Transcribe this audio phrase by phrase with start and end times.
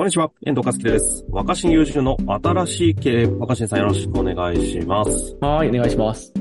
[0.00, 1.26] こんにちは、遠藤和樹です。
[1.28, 5.36] 若新友人の新しい経営、若新さんよろしくお願いします。
[5.42, 6.32] はい、お願いします。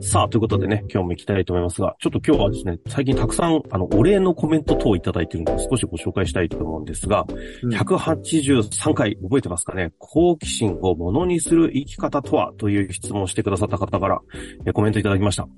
[0.00, 7.24] さあ、ということでね、今日も行きたいと思いますが、ちょっと今日はですね、最近たくさん、あの、お礼のコメント等をいただいているので、少しご紹介したいと思うんですが、
[7.64, 9.90] うん183回覚えてますかね？
[9.98, 12.52] 好奇心をものにする生き方とは？
[12.58, 14.20] という質問をしてくださった方から、
[14.66, 15.48] えコメントいただきました。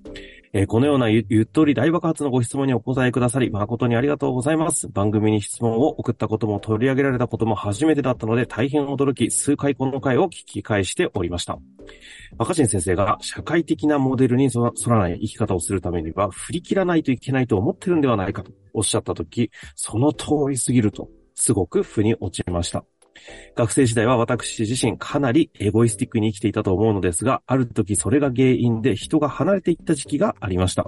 [0.55, 4.87] えーこのようなゆゆっとり大爆発のご質問にお答えくださり、誠にありがとうございます。
[4.87, 11.59] 番組に質問を送ったことも取り上げられたことも初めてだったので、大変驚き、数回この回を聞き返しておりました。
[12.37, 22.85] 若新先生が社会的なモデルに沿ら沿らない生き方をするためには、振り切らないといけないと思ってるんではないかとおっしゃったとき、その通りすぎると、すごく腑に落ちました。
[23.55, 30.87] 学生時代は私自身かなりエゴイスティックに生きていたと思うのですが、ある時それが原因で人が離れていった時期がありました。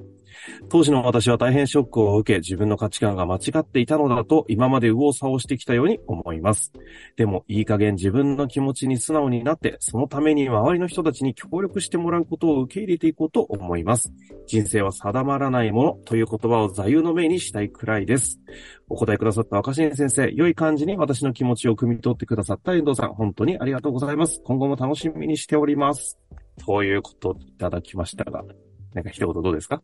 [0.68, 6.72] 当時の私は大変ショックを受け、自分の価値観が間違っていたのだと、今まで右往左往してきたように思います。
[7.16, 14.12] でも、いい加減自分の気持ちに素直になって、そのために周りの人たちに協力してもらうことを受け入れていこうと思います。
[14.46, 18.40] 人生は定まらないものという言葉を座右の銘にしたいくらいです。
[18.88, 24.40] お答えくださった若新先生、良い感じに私の気持ちを汲み取ってくださった遠藤さん、本当にありがとうございます。
[24.44, 26.18] 今後も楽しみにしております。
[26.64, 28.44] ということをいただきましたが、
[28.92, 29.82] なんか一言どうですか？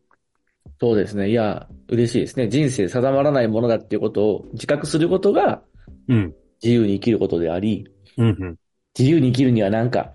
[0.79, 1.29] そうですね。
[1.29, 2.47] いや、嬉しいですね。
[2.47, 5.61] 人生定まらないものだっていうことを自覚することが
[6.07, 6.35] うん。
[6.61, 8.55] 自由に生きることであり、うんうん。
[8.97, 10.13] 自由に生きるにはなんか、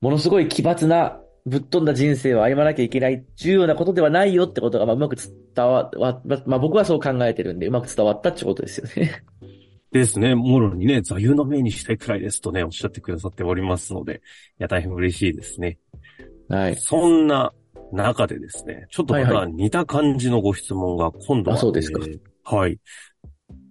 [0.00, 9.22] ものすごい奇抜な、ぶっ飛んだ人生を歩まなきゃいけない重要なことではないよってことが、まあ、うまく伝わ、わまあ、僕はそう考えてるんで、うまく伝わったってことですよね。
[9.90, 10.34] ですね。
[10.34, 14.16] もろにね、座右の銘にしたいくらいですとね、おっしゃってくださっておりますので、
[14.58, 15.78] いや、大変嬉しいですね。
[16.48, 16.76] はい。
[16.76, 17.52] そんな
[17.92, 22.78] 中でですね、ちょっとまたはいは似た感じのご質問が今度は、あそうですかえーはい。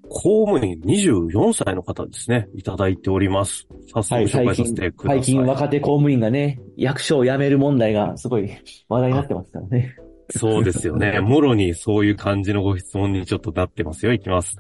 [0.10, 3.68] 公務員24歳の方ですね、いただいております。
[3.94, 5.24] 早速はい、紹最近介させて、ください。
[5.24, 8.50] 最近若手公務員がね、役所を辞める問題がすごい
[8.88, 9.96] 話題になってますからね。
[10.32, 11.20] そうですよね。
[11.22, 14.14] もろにそういう感じのご質問にちょっとなってますよ。
[14.14, 14.58] いきます。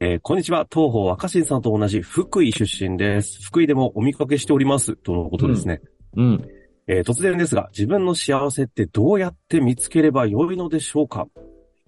[0.00, 0.66] えーこんにちは。
[0.70, 3.42] 東方若新さんと同じ福井出身です。
[3.42, 4.96] 福井でもお見かけしております。
[4.96, 5.80] とのことですね。
[6.16, 6.48] うん。
[6.90, 11.26] えー突然ですが、自分の幸せってどうやって見つければよいのでしょうか？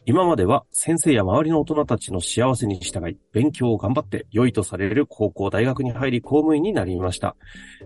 [0.04, 7.34] 今までは先生や周りの大人たちの幸せに従い、勉強を頑張って良いとされる高校、大学に入り公務員になりました。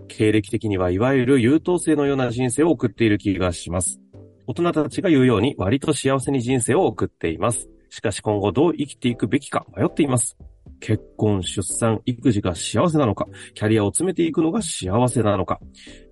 [0.07, 4.01] 経歴的にはいわゆる優等生のような人生を送っている気がします。
[4.47, 7.69] 大人たちが言うように割と幸せに人生を送っています。
[7.89, 10.37] しかし今後どう生きていくべきか迷っています。
[10.81, 15.59] 結婚、出産、育児が幸せなのか、キャリアを詰めていくのが幸せなのか、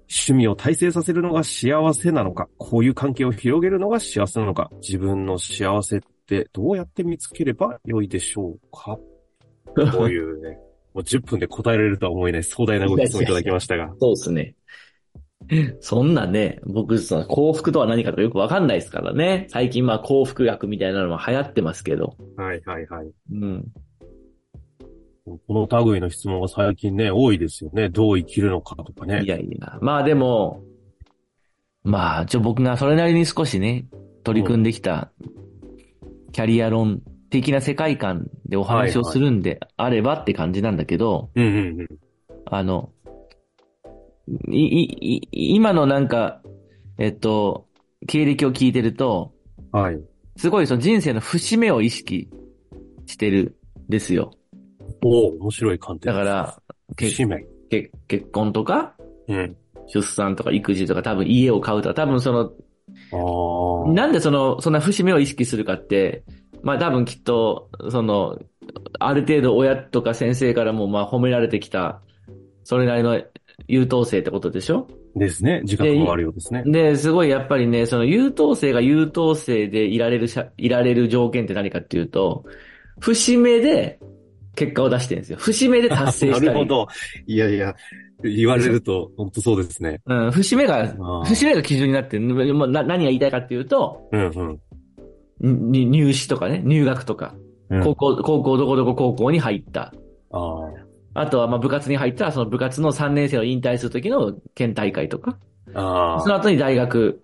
[0.09, 8.97] 趣味を大成させるのが幸せなのか、こういう関係を広げるのが幸せなのか、自分の幸せってどうやって見つければ良いでしょうか？
[9.91, 10.57] こういうね、
[10.93, 13.93] もう10分で答えられるとは思えない壮大なご質問いただきましたが。
[13.99, 14.55] そうですね。
[15.81, 19.47] そんなね、僕、その幸福とは何かとかよくわかんないですからね。
[19.49, 22.15] 最近まあ幸福学みたいなのも流行ってますけど。
[22.37, 23.11] はいはいはい。
[23.33, 23.65] うん。
[25.25, 27.89] この類の質問が最近ね、多いですよね。
[27.89, 29.23] どう生きるのかとかね。
[29.23, 29.77] いやいや。
[29.81, 30.63] まあでも、
[31.83, 33.85] まあ、ちょ、僕がそれなりに少しね、
[34.23, 35.11] 取り組んできた、
[36.31, 41.29] キャリア論的な世界観でお話をするんであればって感じなんだけど。
[42.45, 42.91] あの、
[44.49, 46.41] い、い、い今のなんか、
[46.97, 47.67] えっと、
[48.07, 49.33] 経歴を聞いてると、
[49.71, 49.99] はい。
[50.35, 52.29] すごいその人生の節目を意識
[53.05, 53.57] してる
[53.87, 54.31] んですよ。
[55.03, 56.13] おお面白い観点。
[56.13, 56.61] だから、
[56.95, 57.45] け使命。
[57.69, 58.95] け結婚とか、
[59.27, 59.55] うん。
[59.87, 62.51] 出産とか育児とか多分家を買うとか、多分その、
[63.11, 63.93] ああ。
[63.93, 66.23] なんでその、そんな節目を意識するかって、
[66.61, 68.39] まあ多分きっと、その、
[68.99, 72.01] ある程度親とか先生からもまあ褒められてきた、
[72.63, 73.21] それなりの
[73.67, 74.87] 優等生ってことでしょ？
[75.15, 75.61] ですね。
[75.63, 76.63] 自覚もあるようですね。
[76.65, 82.45] で、すごいやっぱりね、その優等生が優等生でいられるしゃ、いられる条件って何かっていうと、
[82.99, 83.99] 節目で
[84.55, 85.37] 結果を出してるんですよ。
[85.39, 86.47] 節目で達成なしたり。
[86.53, 86.87] るほど。
[87.25, 87.75] いやいや、
[88.23, 90.01] 言われると、本当そうですね。
[90.05, 90.95] うん、節目が、
[91.25, 92.53] 節目が基準になってる。
[92.53, 94.59] もうな何が言いたいかっていうと、うん
[95.41, 95.71] うん。
[95.71, 97.35] に入試とかね、入学とか、
[97.69, 99.93] うん高校、高校どこどこ高校に入った。
[100.31, 100.65] あ
[101.15, 101.21] あ。
[101.21, 105.37] あとはまあ部活に入ったら、その部活の3年生を引退する時の県大会とか、
[105.73, 106.21] ああ。
[106.21, 107.21] その後に大学、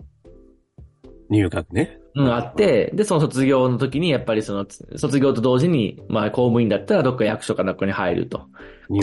[1.29, 1.99] 入学ね。
[2.19, 4.65] うん、あって、で、その卒業の時に、やっぱりその、
[4.97, 8.47] 卒業と同時に、まあ公務員だったらどっか役所かどっかに入ると。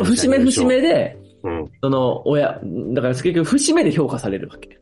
[0.05, 1.71] 節目節目で、うん。
[1.83, 2.61] その、親、
[2.93, 4.79] だから結局節目で評価されるわけ。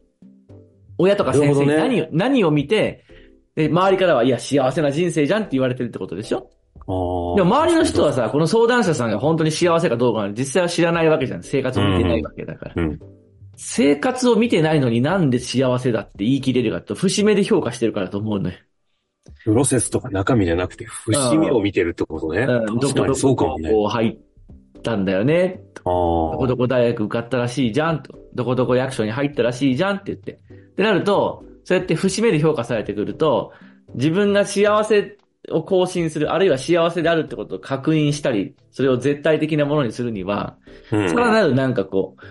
[0.99, 3.05] 親とか先生になるほどね何を、何を見て、
[3.55, 6.51] で、周りからは、いや、幸せな人生じゃんって言われてるってことでしょ？
[6.87, 11.43] もでも周りの人はさ、この相談者さんが本当に幸せかどうか実際は知らないわけじゃん。
[11.43, 12.75] 生活を見てないわけだから。
[12.77, 12.99] うん。
[13.57, 18.57] 生活を見てないのになんで幸せだって言い切れるかと、節目で評価してるからと思うのよ。
[19.45, 22.47] プロセスとか中身じゃなくて、節目を見てるってことね。
[22.47, 23.71] 確かにこどこそうかもね。
[23.71, 25.61] こう入ったんだよね。
[25.79, 28.19] あどこどこ大学受かったらしいじゃんと。
[28.35, 30.33] どこどこ役所に入ったらしいじゃんって言って。
[30.33, 30.37] っ
[30.77, 33.53] てなると、そうやって節目で評価されてくると、
[33.95, 35.17] 自分が幸せ
[35.51, 40.57] を更新する、あるいは幸せであるってことを確認したり、それを絶対的なものにするには、
[40.91, 40.97] あ。
[40.97, 41.11] うん。
[41.11, 42.23] さらなるなんかこう、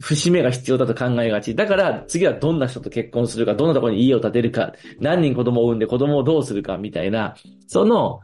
[0.00, 1.54] 節目が必要だと考えがち。
[1.54, 7.34] だから次はどんな人と結婚するか、どんなところに家を建てるか、何人子供を産んで子供をどうするかみたいな、
[7.66, 8.20] その、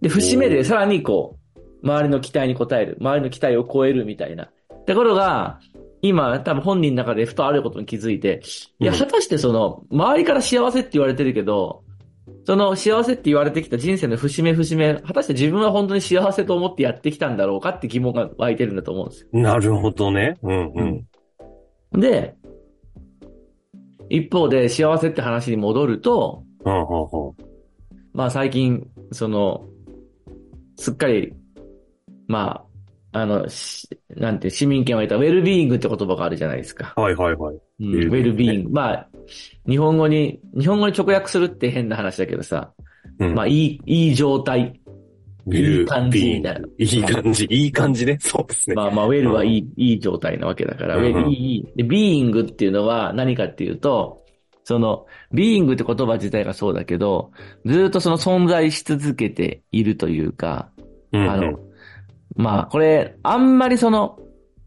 [0.00, 4.50] で、節目でさらにこう、周りの期待に応える、周りの期待を超えるみたいな。
[4.86, 5.60] ところが、
[6.00, 8.42] 今、多分本人の中でふとあることに気づいて、
[8.80, 11.84] いや、うん果たしてその、周りから幸せって言われてるけど、
[12.44, 19.28] その幸せって言われてきた人生の節目節目、果たして自分は本当に幸せと思ってやってきたんだろうかって疑問が湧いてるんだと思うんですよ。
[19.32, 20.36] なるほどね。
[20.42, 21.06] うんうん。
[21.94, 22.34] で、
[24.08, 26.44] 一方で幸せって話に戻ると。
[28.12, 29.64] まあ最近、その、
[30.76, 31.34] すっかり、
[32.28, 32.64] ま
[33.12, 36.94] あ、あの、しなんて、市民権を得たウェルビーイングって言葉があるじゃないですか。
[36.96, 37.56] はいはいはい。
[37.80, 38.70] うん、ウェルビーイングねウェルビーイング。
[38.70, 39.08] まあ、
[39.68, 42.72] 日本語に、日本語に直訳するって変な話だけどさ、
[43.18, 43.34] うん。
[43.34, 44.80] まあいい、いい状態。
[45.50, 46.68] いい感じみたいな。
[46.78, 48.18] いい感じ、いい感じね。
[48.20, 48.76] そうですね。
[48.76, 51.66] まあまあ、ウェルはいい、いい状態なわけだから、うんウェルいい。
[51.76, 54.22] で、ビーイングっていうのは何かっていうと、
[54.64, 57.32] その、ビーイングって言葉自体がそうだけど、
[57.66, 60.70] ずっとその存在し続けているというか、
[61.12, 61.58] うんうんあの、
[62.36, 64.18] まあ、これ、あんまりその、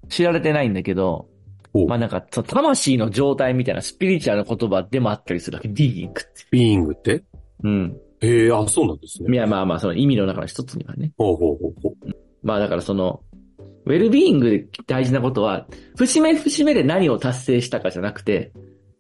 [0.10, 1.28] 知られてないんだけど
[1.74, 5.68] お、まあなんか、魂の状態みたいなスピリチュアルな言葉でもあったりするわけ。
[5.68, 6.30] ビーイングって。
[6.52, 7.24] ビーイングって？
[7.64, 7.98] うん。
[8.22, 9.38] へえ、あ、そうなんですいね。
[9.38, 11.12] や、まあまあ、その意味の中の一つにはね。
[11.18, 12.12] ほうほうほうほう。
[12.44, 13.22] まあだからその、
[13.86, 18.52] ウェルビーイングで大事なことは、節目節目で何を達成したかじゃなくて、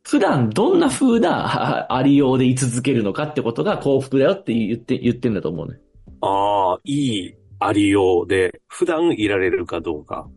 [0.03, 5.79] 普段どんな風なありようで居続けるのかってことが幸福だよって言って、言ってんだと思うね。
[6.21, 10.27] ああ、いいありようで、普段いられるかどうか。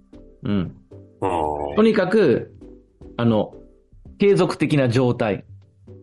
[0.43, 0.75] うん。
[1.21, 1.29] あ
[1.77, 2.55] とにかく、
[3.17, 3.55] あの、
[4.19, 5.45] 継続的な状態。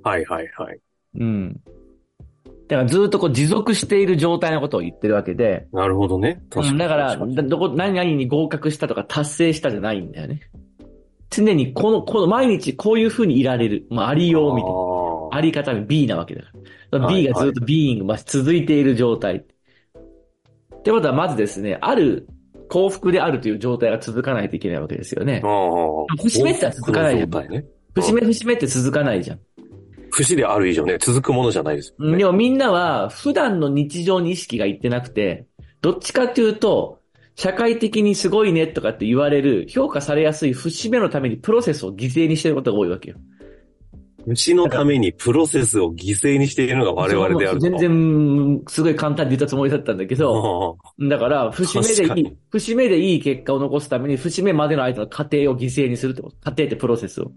[0.03, 0.79] あ、はいはいはい。
[1.19, 1.61] うん。
[2.67, 6.41] だからずっとこう持続している状態のことを言ってるわけで、なるほどね。
[6.49, 6.69] 確かに。
[6.69, 10.41] うんだから、どこ、何々に合格したとか達成したじゃないんだよね。
[11.29, 13.85] 常にこの、この毎日こういう風にいられる。
[13.89, 14.77] まあ、ありようみたいな。
[14.77, 16.47] ああり方が B なわけだか
[16.91, 16.99] ら。
[16.99, 19.37] はい B がずっとビーイング、まあ、続いている状態。
[19.37, 22.27] ってことは、まずですね、ある
[22.69, 25.41] 幸福であるという状態が続かないといけないわけですよね。
[26.21, 27.65] 節目って続かないじゃんね。
[27.93, 29.39] 節目節目って続かないじゃん。
[30.15, 32.17] 節である以上ね、続くものじゃないですよね。
[32.17, 35.45] でもみんなは普段の日常に意識がいってなくて、
[35.81, 36.99] どっちかっていうと、
[37.35, 43.17] 社会的にすごいねとかって言われる、評価されやすい節目のためにプロセスを犠牲にしてることが多いわけよ。
[44.25, 47.69] 虫のためにプロセスを犠牲にしているのが我々であると。
[47.69, 56.37] 全然、すごい簡単に言ったつもりだったんだけど、あだから、節目でいい、節目でいい結果を残すために、節目までの間の過程を犠牲にするってこと。
[56.37, 57.31] 過程ってプロセスを。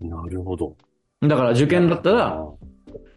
[0.00, 0.74] あなるほど。
[1.28, 2.54] だから受験だったら、あ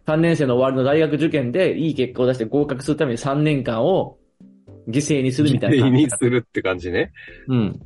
[0.08, 4.16] 3年生の終わりの大学受験でいい結果を出して合格するために3年間を
[4.88, 5.86] 犠牲にするみたいな。
[5.86, 7.12] 犠牲にするって感じね。
[7.48, 7.80] うん。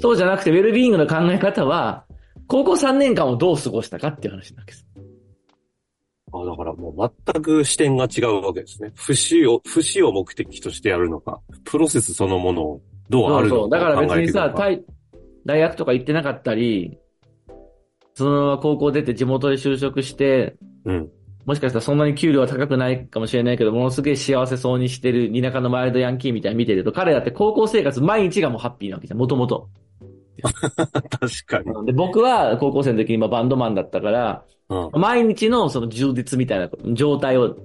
[0.00, 2.04] そうじゃなくて、ウェルビーイングの考え方は、
[2.46, 4.86] 高校3年間をどう過ごしたかっていう話なわけです。
[6.32, 8.92] あ、だからもう全く視点が違うわけですね。
[8.94, 13.70] 節を、節を目的としてやるのか、プロセスそのものをどうあるのそうそう。
[13.70, 14.54] だから別にさ、
[15.46, 16.98] 大学とか行ってなかったり、
[18.14, 21.10] そのまま高校出て地元で就職して、うん。
[21.44, 29.68] もしかしたらそんなに給料は高くないかもしれないけど、ものすげえ幸せそうにしてる田舎のマイルドヤンキーみたいに見てると、彼だって高校生活毎日がもうハッピーなわけじゃん、もともと。
[30.42, 31.86] 確かに。
[31.86, 35.00] で、僕は高校生の時に今バンドマンだったから、うん。
[35.00, 37.56] 毎日のその充実みたいな状態を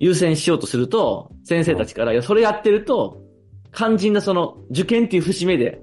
[0.00, 3.22] 優先しようとすると、先生たちから、いや、それやってると、
[3.72, 5.80] 肝心なその受験っていう節目で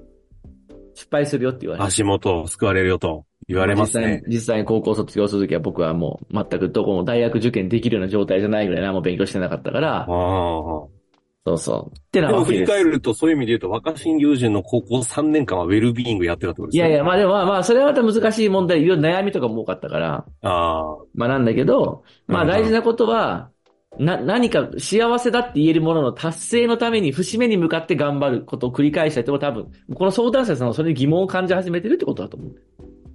[0.94, 1.86] 失敗するよって言われて。
[1.86, 4.04] 足元を救われるよと言われますね。
[4.04, 10.06] 実際に、実際に高校卒業するときは僕はもう全くどこも大学受験できるような状態じゃないぐらい何も勉強してなかったからあ、あ。
[10.06, 11.98] そうそう。
[11.98, 12.84] ってなでも振りわけです。
[12.84, 16.88] 返ると、そういう意味で言うと、若新友人の高校3年間はウェルビーイングやってたってことですね。
[16.88, 20.96] いやいや、まあでもまあまあ、それはまた難しい問題、いろいろ悩みとかも多かったから、ああ。
[21.14, 23.50] まあなんだけど、まあ大事なことは、
[23.98, 32.54] な、何か幸せだって言えるものの達成のために節目に向かって頑張ることを繰り返した人も多分、この相談者さんはそれに疑問を感じ始めてるってことだと思う。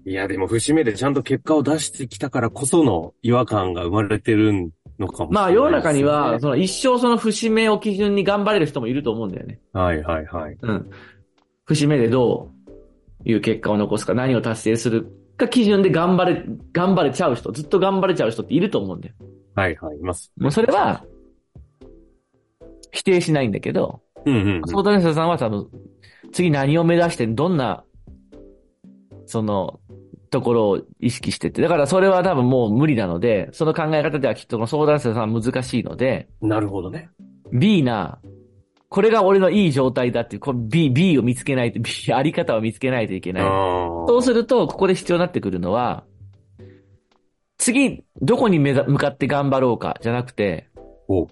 [0.05, 4.69] いや、でも節目でちゃんと結果を出してきたからこその違和感が生まれてるん
[5.00, 9.59] のかもしれない、まあ世の中には、その一生その節目を基準に頑張れる人もいると思うんだよね。
[9.74, 10.57] はいはいはい。
[10.62, 10.89] うん。
[11.65, 12.51] 節目でど
[13.25, 19.15] ういう結果を残すか、何を達成するか基準で頑張れ、頑張れちゃう人、ずっと頑張れちゃう人っていると思うんだよ。
[19.55, 20.31] はいはい、います。
[20.38, 21.03] もうそれは、
[22.91, 24.62] 否定しないんだけど、うんうん、うん。
[24.67, 25.67] 相談者さんは多分、
[26.31, 27.83] 次何を目指して、どんな、
[29.25, 29.79] その、
[30.35, 31.61] ところを意識してって。
[31.61, 37.09] だからそれは多分もう無理なので、その考え方ではきっとこの相談者さんは難しいので、なるほどね。
[37.53, 38.19] B な、
[38.89, 43.43] これが俺のいい状態だっていう、B、B を見つけないと、B、あり方を見つけないといけない。
[43.43, 43.47] あ
[44.07, 46.03] そうすると、ここで必要になってくるのは、
[47.57, 50.67] 次、どこに目ざ向かって頑張ろうか、じゃなくて、
[51.07, 51.29] お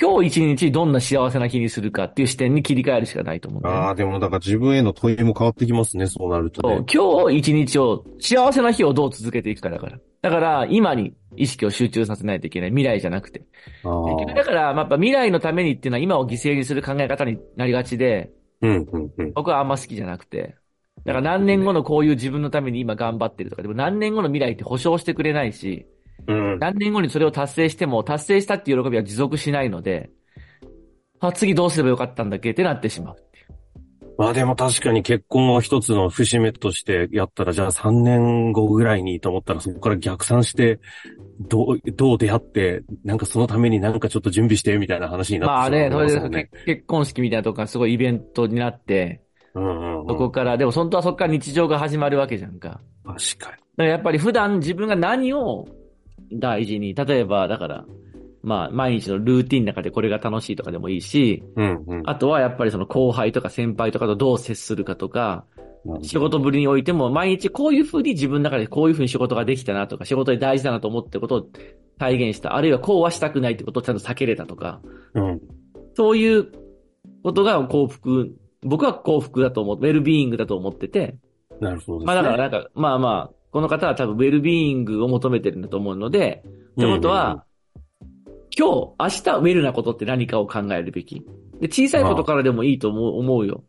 [0.00, 6.84] 今日一日どんな幸せな日にするかっていう視点に切り替えるしかないと思うねああ、でもだから自分への問いも変わってきますね、そうなるとね。
[6.92, 9.98] 今日一日を、幸せな日をどう続けていくかだから。
[10.22, 12.70] だから、今に意識を集中させないといけない。
[12.70, 13.42] 未来じゃなくて。
[13.82, 19.32] だから、まあやっぱ未来のためにっていうのは今を犠牲にする考え方になりがちで、うんうんうん。
[19.34, 20.56] 僕はあんま好きじゃなくて。
[21.04, 25.86] だから何年後のこういう自分のために今頑張ってるとか、でも何年後の未来って保証してくれないし、
[26.26, 26.58] うん。
[26.58, 30.10] 何年後にそれを達成しても、達成したっていう喜びは持続しないので、
[31.20, 33.16] あ、次どうすればよかったんだっけってなってしまう。
[34.18, 40.80] まあでも確かに結婚を一つの節目としてやったら、じゃあ3年後ぐらいにと思ったら、そこから逆算して、
[41.48, 46.48] どう、どう出会って、なんかそのためになんかちょっと準備して、みたいな話になまあってね、それでますもんね。
[46.52, 49.22] 結結婚式みたいなとこがすごいイベントになって、
[49.54, 50.08] うんうんうん。
[50.08, 52.80] そこから、でも本当はそこから日常が始まるわけじゃんか。
[53.04, 53.52] 確かに。
[53.52, 55.64] だからやっぱり普段自分が何を
[56.32, 57.84] 大事に、例えば、だから、
[58.42, 62.02] まあ、毎日のルーティンの中でこれが楽しいとかでもいいし、うんうん。
[62.06, 65.44] あとはやっぱりその後輩とか先輩とかとどう接するかとか、
[66.02, 71.46] 仕事ぶりにおいても毎日こういうふうに自分の中でこういうふうに仕事ができたなとか、仕事で大事だなと思ってることを
[71.98, 72.56] 体現した。
[72.56, 74.80] あるいはこうはしたくないってことをちゃんと避けれたとか、
[75.14, 75.40] うん。
[75.94, 76.52] そういう
[77.22, 81.16] ことが幸福、僕は幸福だと思う、ウェルビーイングだと思ってて、
[81.60, 82.06] なるほどね。
[82.06, 87.44] まあだからなんか、まあまあ、この方は多分ウェルビーイングを求めてるんだと思うので、ってことは、
[88.56, 91.26] 今日、明日ウェルなことって何かを考えるべき？
[91.60, 93.64] で、小さいことからでもいいと思う思うよ。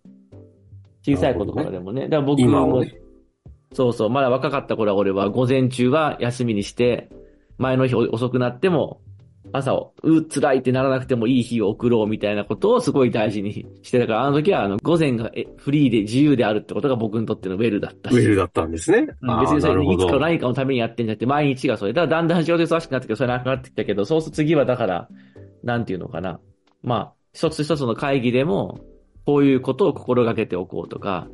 [1.01, 2.03] 小さいことからでもね。
[2.03, 3.01] だから僕も、ね。
[3.73, 7.09] そうそう、まだ若かった頃は俺は午前中は休みにして、
[7.57, 9.01] 前の日遅くなっても、
[9.51, 18.17] 朝を、う、辛いってならなくてもいい日を送ろうみたいなことをすごい大事に してたから、あの時はあの、午前がえフリーで自由であるってことが僕にとってのウェルだったし。
[18.17, 19.07] ウェルだったんですね。
[19.21, 20.19] うん別にそれいつかど。
[20.19, 21.93] 何かのためにやってんじゃなくて、毎日がそれ。
[21.93, 25.07] だからだんだん仕事忙しくなってきて、それなくなってきたけど、そうすると次はだから、
[25.63, 26.39] なんていうのかな。
[26.83, 28.79] まあ、一つ一つの会議でも、
[29.25, 31.27] こういうことを心がけておこうとか、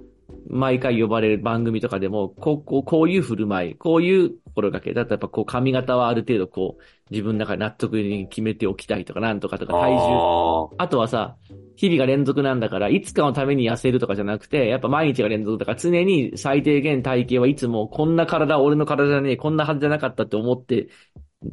[0.49, 4.93] 毎回呼ばれる番組とかでも、こう、こう、こういう振る舞い、こういう心がけ。
[4.93, 10.69] だったらやっぱこう髪型はある程度こう、自分の中で納得に決めておきたいとか、なんとかとか、体重。
[10.77, 11.35] ああとはさ、
[11.75, 20.87] 日々が連続なんだから、いつかのために痩せるとかじゃなくて、やっぱ毎日が連続だから、常に最低限体型はいつも、こんな体、俺の体じゃねえ、こんなはずじゃなかったって思って、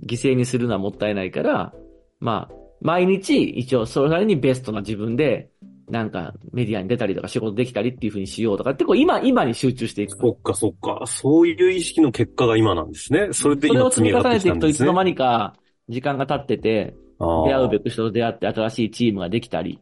[0.07, 1.75] 犠牲にするのはもったいないから、
[2.21, 5.52] まあ、毎日、一応、それなりにベストな自分で、
[5.89, 10.17] なんか、メディアに出たりとか仕事できたりっていう風にしようとかって、こう、今、今に集中していく。
[10.17, 11.03] そっかそっか。
[11.07, 13.29] そういう意識の結果が今なんですね。
[13.33, 14.93] それでそれを積み今積み上がっ重ねていくと、てきたんですねいつの。
[14.93, 15.55] 間にか、
[15.89, 19.79] 時間が経ってて、出会うべく人と出会って新しいチームができたり、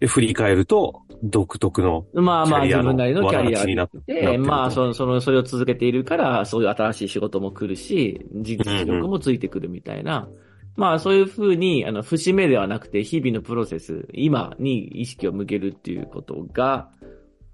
[0.00, 10.28] で、振り返ると、独特のまあまあ自分なりのキャリアになってまあ、その、その、それを続けているから、そういう新しい仕事も来るし、実力もついてくるみたいな。
[10.76, 16.90] まあ、そういうふうに、あの、節目ではなくて、日々のプロセス、今に意識を向けるっていうことが、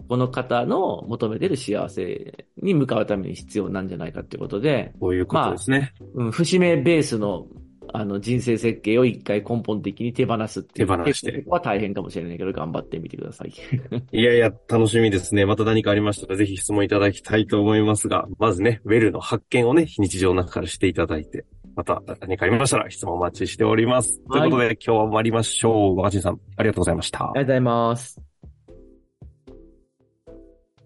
[0.08, 5.92] この方の求めてる幸せに向かうために必要なんじゃないかっていうことで、こういうことですね。
[6.14, 7.46] うん、節目ベースの、
[7.92, 10.88] あの、人生設計を一回根本的に手放すっていう。
[10.88, 13.52] 手放しては大変かもしれないけど、頑張ってみてください。
[14.12, 15.44] いやいや、楽しみですね。
[15.44, 21.44] また何かありましたら、ぜひ質問いただきたいと思いますが、まずね、ウェルの発見をね、日常の中からしていただいて、
[21.78, 24.20] また何かありましたら質問お待ちしております。
[24.28, 25.97] はいということで、今日は終わりましょう。
[25.97, 27.35] 若新さん、ありがとうございましたありが。
[27.35, 28.20] とうございます。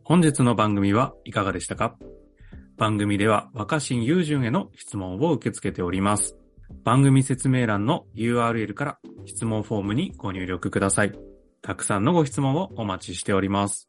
[0.05, 1.97] 本日の番組はいかがでしたか？
[2.77, 6.37] 番組では若新雄純への質問を受け付けております。
[6.85, 11.13] 番組説明欄の URL から質問フォームにご入力ください。
[11.63, 13.89] たくさんのご質問をお待ちしております。